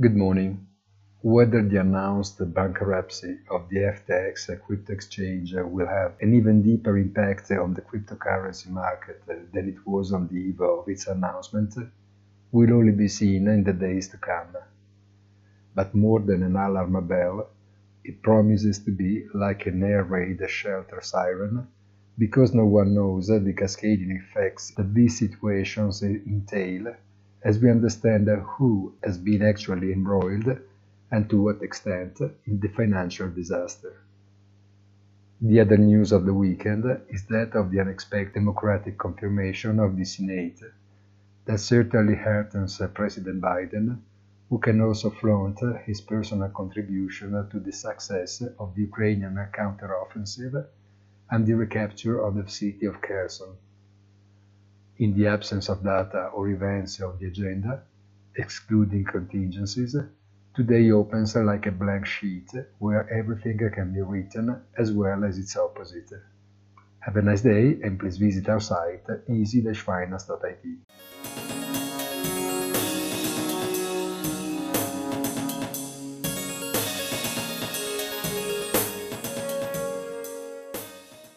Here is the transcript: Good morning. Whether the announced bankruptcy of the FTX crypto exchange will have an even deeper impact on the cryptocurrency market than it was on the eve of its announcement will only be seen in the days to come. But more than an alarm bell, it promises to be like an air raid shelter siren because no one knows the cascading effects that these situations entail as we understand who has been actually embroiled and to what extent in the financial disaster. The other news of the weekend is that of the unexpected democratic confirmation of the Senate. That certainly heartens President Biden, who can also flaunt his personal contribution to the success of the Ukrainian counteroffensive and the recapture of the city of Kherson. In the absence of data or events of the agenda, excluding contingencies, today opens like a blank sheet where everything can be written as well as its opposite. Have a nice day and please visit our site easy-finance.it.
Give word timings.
Good 0.00 0.16
morning. 0.16 0.66
Whether 1.20 1.62
the 1.62 1.82
announced 1.82 2.38
bankruptcy 2.54 3.40
of 3.50 3.68
the 3.68 3.80
FTX 3.80 4.58
crypto 4.62 4.94
exchange 4.94 5.52
will 5.52 5.88
have 5.88 6.14
an 6.22 6.32
even 6.32 6.62
deeper 6.62 6.96
impact 6.96 7.50
on 7.50 7.74
the 7.74 7.82
cryptocurrency 7.82 8.70
market 8.70 9.22
than 9.26 9.68
it 9.68 9.86
was 9.86 10.14
on 10.14 10.28
the 10.28 10.36
eve 10.36 10.62
of 10.62 10.88
its 10.88 11.06
announcement 11.06 11.74
will 12.50 12.72
only 12.72 12.92
be 12.92 13.08
seen 13.08 13.46
in 13.46 13.62
the 13.62 13.74
days 13.74 14.08
to 14.08 14.16
come. 14.16 14.56
But 15.74 15.94
more 15.94 16.20
than 16.20 16.44
an 16.44 16.56
alarm 16.56 17.06
bell, 17.06 17.50
it 18.02 18.22
promises 18.22 18.78
to 18.84 18.92
be 18.92 19.26
like 19.34 19.66
an 19.66 19.82
air 19.82 20.04
raid 20.04 20.40
shelter 20.48 21.02
siren 21.02 21.68
because 22.16 22.54
no 22.54 22.64
one 22.64 22.94
knows 22.94 23.26
the 23.26 23.52
cascading 23.54 24.12
effects 24.12 24.72
that 24.78 24.94
these 24.94 25.18
situations 25.18 26.02
entail 26.02 26.94
as 27.42 27.58
we 27.58 27.70
understand 27.70 28.28
who 28.28 28.94
has 29.02 29.16
been 29.18 29.42
actually 29.42 29.92
embroiled 29.92 30.58
and 31.10 31.28
to 31.28 31.42
what 31.42 31.62
extent 31.62 32.20
in 32.46 32.60
the 32.60 32.68
financial 32.68 33.28
disaster. 33.28 33.94
The 35.40 35.60
other 35.60 35.78
news 35.78 36.12
of 36.12 36.26
the 36.26 36.34
weekend 36.34 36.84
is 37.08 37.24
that 37.26 37.54
of 37.54 37.70
the 37.70 37.80
unexpected 37.80 38.34
democratic 38.34 38.98
confirmation 38.98 39.78
of 39.78 39.96
the 39.96 40.04
Senate. 40.04 40.60
That 41.46 41.60
certainly 41.60 42.14
heartens 42.14 42.80
President 42.94 43.40
Biden, 43.40 43.98
who 44.50 44.58
can 44.58 44.80
also 44.82 45.08
flaunt 45.08 45.60
his 45.86 46.02
personal 46.02 46.50
contribution 46.50 47.48
to 47.48 47.58
the 47.58 47.72
success 47.72 48.42
of 48.58 48.74
the 48.74 48.82
Ukrainian 48.82 49.36
counteroffensive 49.52 50.66
and 51.30 51.46
the 51.46 51.54
recapture 51.54 52.20
of 52.20 52.34
the 52.34 52.48
city 52.48 52.84
of 52.84 53.00
Kherson. 53.00 53.56
In 55.00 55.16
the 55.16 55.28
absence 55.28 55.70
of 55.70 55.82
data 55.82 56.26
or 56.34 56.50
events 56.50 57.00
of 57.00 57.18
the 57.18 57.28
agenda, 57.28 57.84
excluding 58.36 59.06
contingencies, 59.06 59.96
today 60.54 60.90
opens 60.90 61.34
like 61.36 61.64
a 61.64 61.70
blank 61.70 62.04
sheet 62.04 62.50
where 62.80 63.10
everything 63.10 63.58
can 63.74 63.94
be 63.94 64.02
written 64.02 64.60
as 64.76 64.92
well 64.92 65.24
as 65.24 65.38
its 65.38 65.56
opposite. 65.56 66.10
Have 66.98 67.16
a 67.16 67.22
nice 67.22 67.40
day 67.40 67.78
and 67.82 67.98
please 67.98 68.18
visit 68.18 68.46
our 68.50 68.60
site 68.60 69.06
easy-finance.it. 69.26 71.69